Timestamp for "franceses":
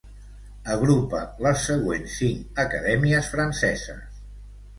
3.37-4.19